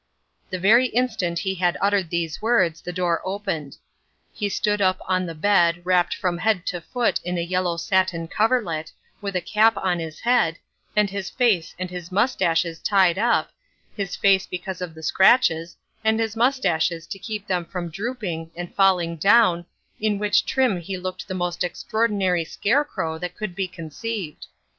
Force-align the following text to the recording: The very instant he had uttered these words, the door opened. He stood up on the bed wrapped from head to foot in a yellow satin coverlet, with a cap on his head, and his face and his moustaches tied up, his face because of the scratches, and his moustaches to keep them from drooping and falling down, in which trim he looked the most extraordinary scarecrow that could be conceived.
The 0.49 0.57
very 0.57 0.87
instant 0.87 1.37
he 1.37 1.53
had 1.53 1.77
uttered 1.79 2.09
these 2.09 2.41
words, 2.41 2.81
the 2.81 2.91
door 2.91 3.21
opened. 3.23 3.77
He 4.33 4.49
stood 4.49 4.81
up 4.81 4.97
on 5.07 5.27
the 5.27 5.35
bed 5.35 5.83
wrapped 5.85 6.15
from 6.15 6.39
head 6.39 6.65
to 6.73 6.81
foot 6.81 7.19
in 7.23 7.37
a 7.37 7.41
yellow 7.43 7.77
satin 7.77 8.27
coverlet, 8.27 8.91
with 9.21 9.35
a 9.35 9.41
cap 9.41 9.77
on 9.77 9.99
his 9.99 10.21
head, 10.21 10.57
and 10.95 11.11
his 11.11 11.29
face 11.29 11.75
and 11.77 11.91
his 11.91 12.11
moustaches 12.11 12.79
tied 12.79 13.19
up, 13.19 13.51
his 13.95 14.15
face 14.15 14.47
because 14.47 14.81
of 14.81 14.95
the 14.95 15.03
scratches, 15.03 15.77
and 16.03 16.19
his 16.19 16.35
moustaches 16.35 17.05
to 17.05 17.19
keep 17.19 17.45
them 17.45 17.63
from 17.63 17.91
drooping 17.91 18.49
and 18.55 18.73
falling 18.73 19.17
down, 19.17 19.67
in 19.99 20.17
which 20.17 20.47
trim 20.47 20.77
he 20.81 20.97
looked 20.97 21.27
the 21.27 21.35
most 21.35 21.63
extraordinary 21.63 22.43
scarecrow 22.43 23.19
that 23.19 23.35
could 23.35 23.53
be 23.53 23.67
conceived. 23.67 24.47